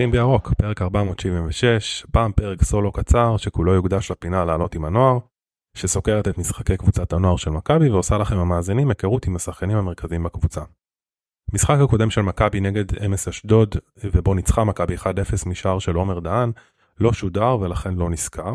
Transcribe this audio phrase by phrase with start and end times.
[0.00, 5.18] פותחים בירוק, פרק 476, פעם פרק סולו קצר שכולו יוקדש לפינה לעלות עם הנוער,
[5.76, 10.60] שסוקרת את משחקי קבוצת הנוער של מכבי ועושה לכם המאזינים היכרות עם השחקנים המרכזיים בקבוצה.
[11.54, 15.06] משחק הקודם של מכבי נגד אמס אשדוד, ובו ניצחה מכבי 1-0
[15.46, 16.52] משער של עומר דהן,
[17.00, 18.54] לא שודר ולכן לא נזכר.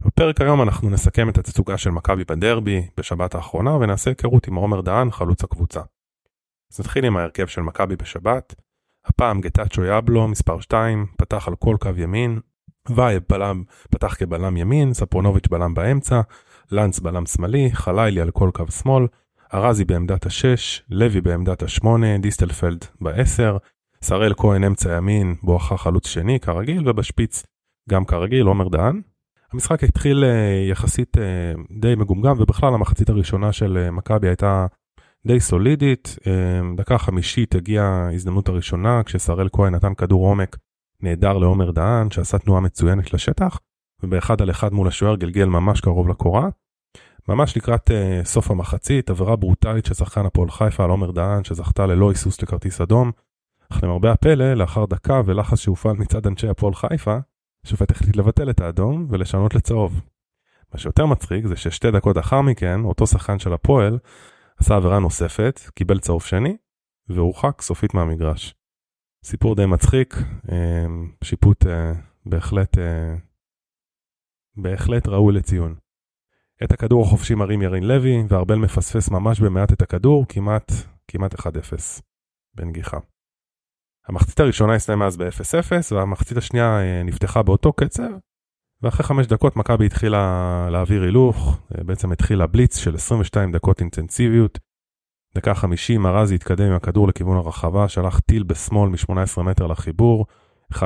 [0.00, 4.80] בפרק היום אנחנו נסכם את התצוגה של מכבי בדרבי בשבת האחרונה ונעשה היכרות עם עומר
[4.80, 5.80] דהן, חלוץ הקבוצה.
[6.72, 8.54] אז נתחיל עם ההרכב של מכבי בשבת.
[9.06, 12.40] הפעם גטאצ'ו יאבלו, מספר 2, פתח על כל קו ימין,
[12.90, 16.20] וייב בלם, פתח כבלם ימין, ספרונוביץ' בלם באמצע,
[16.72, 19.06] לנץ בלם שמאלי, חלילי על כל קו שמאל,
[19.54, 23.56] ארזי בעמדת השש, לוי בעמדת השמונה, דיסטלפלד בעשר,
[24.00, 27.46] שראל כהן אמצע ימין, בואכה חלוץ שני כרגיל, ובשפיץ
[27.90, 29.00] גם כרגיל, עומר דהן.
[29.52, 31.22] המשחק התחיל אה, יחסית אה,
[31.80, 34.66] די מגומגם, ובכלל המחצית הראשונה של אה, מכבי הייתה
[35.26, 36.18] די סולידית.
[36.76, 40.56] דקה חמישית הגיעה ההזדמנות הראשונה, כששראל כהן נתן כדור עומק
[41.00, 43.58] נהדר לעומר דהן, שעשה תנועה מצוינת לשטח,
[44.02, 46.48] ובאחד על אחד מול השוער גלגל ממש קרוב לקורה.
[47.28, 51.86] ממש לקראת uh, סוף המחצית, עבירה ברוטלית של שחקן הפועל חיפה על עומר דהן, שזכתה
[51.86, 53.10] ללא היסוס לכרטיס אדום.
[53.72, 57.18] אך למרבה הפלא, לאחר דקה ולחץ שהופעל מצד אנשי הפועל חיפה,
[57.66, 60.00] השופט החליט לבטל את האדום ולשנות לצהוב.
[60.72, 63.98] מה שיותר מצחיק זה ששתי דקות לאחר מכן, אותו שחקן של הפועל
[64.62, 66.56] עשה עבירה נוספת, קיבל צהוב שני,
[67.08, 68.54] והורחק סופית מהמגרש.
[69.24, 70.14] סיפור די מצחיק,
[70.52, 70.86] אה,
[71.24, 71.92] שיפוט אה,
[72.26, 72.76] בהחלט,
[74.56, 75.74] בהחלט ראוי לציון.
[76.64, 80.72] את הכדור החופשי מרים ירין לוי, וארבל מפספס ממש במעט את הכדור, כמעט,
[81.08, 81.46] כמעט 1-0
[82.54, 82.98] בנגיחה.
[84.08, 88.10] המחצית הראשונה הסתיימה אז ב-0-0, והמחצית השנייה אה, נפתחה באותו קצב,
[88.82, 94.58] ואחרי חמש דקות מכבי התחילה להעביר הילוך, אה, בעצם התחילה בליץ של 22 דקות אינטנסיביות.
[95.34, 100.26] דקה 50 ארזי התקדם עם הכדור לכיוון הרחבה, שלח טיל בשמאל מ-18 מטר לחיבור,
[100.72, 100.78] 1-0,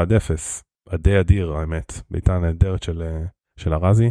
[0.94, 3.24] די אדיר האמת, בעיטה נהדרת של, אה,
[3.56, 4.10] של ארזי.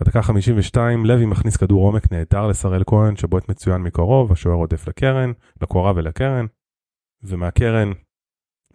[0.00, 5.32] בדקה 52 לוי מכניס כדור עומק נהדר לשראל כהן שבועט מצוין מקרוב, השוער עודף לקרן,
[5.62, 6.46] לקורה ולקרן,
[7.22, 7.92] ומהקרן,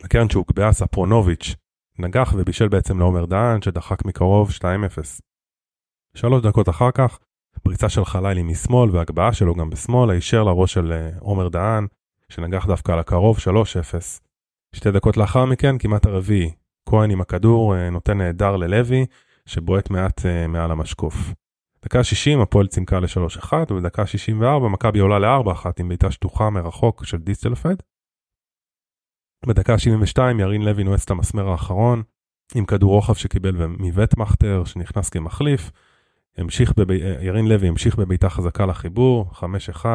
[0.03, 1.55] הקרן שהוגבהה ספרונוביץ'
[1.99, 4.61] נגח ובישל בעצם לעומר דהן שדחק מקרוב 2-0.
[6.15, 7.19] שלוש דקות אחר כך,
[7.63, 11.87] פריצה של חלילי משמאל והגבהה שלו גם בשמאל, הישר לראש של אה, עומר דהן,
[12.29, 13.41] שנגח דווקא על הקרוב 3-0.
[14.75, 16.51] שתי דקות לאחר מכן, כמעט הרביעי,
[16.89, 19.05] כהן עם הכדור אה, נותן נהדר ללוי,
[19.47, 21.15] שבועט מעט uh, מעל המשקוף.
[21.85, 27.17] דקה 60 הפועל צימקה ל-3-1 ובדקה 64 מכבי עולה ל-4-1 עם בעיטה שטוחה מרחוק של
[27.17, 27.75] דיסטלפד.
[29.45, 32.03] בדקה 72 ירין לוי נועץ את המסמר האחרון
[32.55, 35.71] עם כדור רוחב שקיבל מווטמכטר שנכנס כמחליף.
[36.37, 36.91] המשיך בב...
[37.21, 39.85] ירין לוי המשיך בבעיטה חזקה לחיבור 5-1.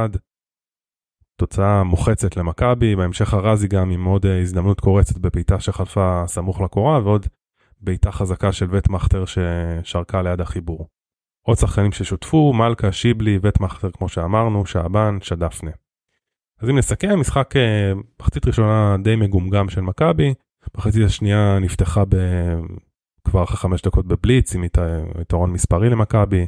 [1.36, 7.00] תוצאה מוחצת למכבי, בהמשך ארזי גם עם עוד אה, הזדמנות קורצת בבעיטה שחלפה סמוך לקורה
[7.04, 7.27] ועוד
[7.80, 10.88] בעיטה חזקה של וטמכטר ששרקה ליד החיבור.
[11.42, 15.71] עוד שחקנים ששותפו, מלכה, שיבלי, וטמכטר כמו שאמרנו, שעבן, שדפנה.
[16.62, 20.34] אז אם נסכם, משחק אה, מחצית ראשונה די מגומגם של מכבי,
[20.76, 22.16] מחצית השנייה נפתחה ב...
[23.24, 24.64] כבר אחרי חמש דקות בבליץ עם
[25.20, 26.47] יתרון מספרי למכבי.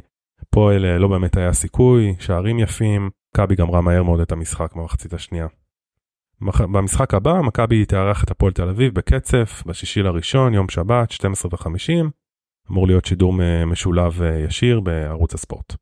[0.49, 5.13] פועל אה, לא באמת היה סיכוי, שערים יפים, מכבי גמרה מהר מאוד את המשחק במחצית
[5.13, 5.47] השנייה.
[6.41, 12.09] במשחק הבא מכבי תארח את הפועל תל אביב בקצף בשישי לראשון יום שבת 12 ו-50
[12.71, 13.33] אמור להיות שידור
[13.67, 15.75] משולב אה, ישיר בערוץ הספורט.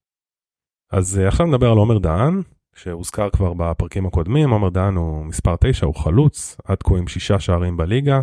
[0.91, 2.41] אז עכשיו נדבר על עומר דהן
[2.75, 7.39] שהוזכר כבר בפרקים הקודמים עומר דהן הוא מספר 9 הוא חלוץ עד כה עם שישה
[7.39, 8.21] שערים בליגה.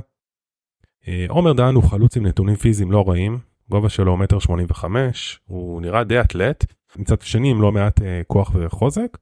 [1.09, 3.39] אה, עומר דהן הוא חלוץ עם נתונים פיזיים לא רעים
[3.71, 6.65] גובה שלו מטר 85 הוא נראה די אתלט
[6.97, 9.19] מצד שני עם לא מעט כוח וחוזק.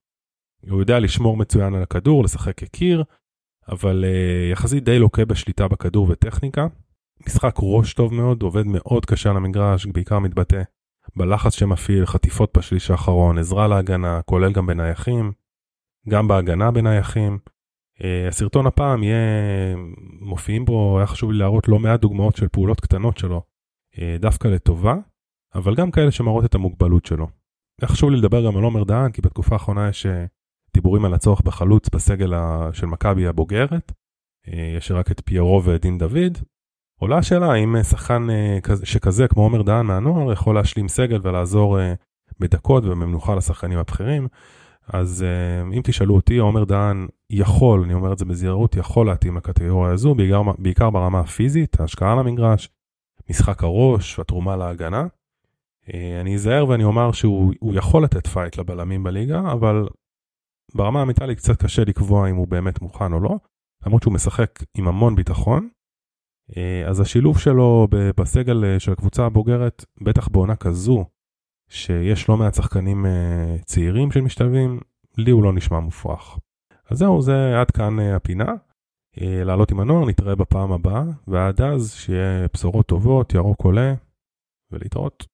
[0.71, 3.05] הוא יודע לשמור מצוין על הכדור, לשחק כקיר,
[3.69, 6.67] אבל uh, יחסית די לוקה בשליטה בכדור וטכניקה.
[7.27, 10.63] משחק ראש טוב מאוד, עובד מאוד קשה על המגרש, בעיקר מתבטא
[11.17, 15.33] בלחץ שמפעיל, חטיפות בשליש האחרון, עזרה להגנה, כולל גם בנייחים,
[16.09, 17.39] גם בהגנה בנייחים.
[17.99, 19.17] Uh, הסרטון הפעם יהיה,
[20.21, 23.43] מופיעים בו, היה חשוב לי להראות לא מעט דוגמאות של פעולות קטנות שלו,
[23.95, 24.95] uh, דווקא לטובה,
[25.55, 27.29] אבל גם כאלה שמראות את המוגבלות שלו.
[27.81, 30.07] היה חשוב לי לדבר גם על עומר דהן, כי בתקופה האחרונה יש
[30.75, 32.33] דיבורים על הצורך בחלוץ בסגל
[32.73, 33.93] של מכבי הבוגרת.
[34.49, 36.39] אה, יש רק את פיירו ודין דוד.
[36.99, 41.95] עולה השאלה האם שחקן אה, שכזה כמו עומר דהן מהנוער יכול להשלים סגל ולעזור אה,
[42.41, 44.29] בדקות ובמנוחה לשחקנים הבכירים.
[44.89, 45.25] אז
[45.73, 50.15] אם תשאלו אותי, עומר דהן יכול, אני אומר את זה בזהירות, יכול להתאים לקטגוריה הזו,
[50.15, 52.69] בעיקר, בעיקר ברמה הפיזית, ההשקעה על המגרש,
[53.31, 55.07] משחק הראש, התרומה להגנה.
[56.21, 59.89] אני אזהר ואני אומר שהוא יכול לתת fight לבלמים בליגה, אבל
[60.75, 63.37] ברמה המנטלית קצת קשה לקבוע אם הוא באמת מוכן או לא,
[63.87, 65.69] למרות שהוא משחק עם המון ביטחון.
[66.89, 71.05] אז השילוב שלו בסגל של הקבוצה הבוגרת, בטח בעונה כזו,
[71.69, 73.07] שיש לא מעט שחקנים
[73.65, 74.81] צעירים שמשתלבים,
[75.19, 76.39] לי הוא לא נשמע מופרך.
[76.91, 78.53] אז זהו, זה עד כאן הפינה.
[79.21, 83.95] לעלות עם הנוער, נתראה בפעם הבאה, ועד אז שיהיה בשורות טובות, ירוק עולה,
[84.71, 85.27] ולהתראות.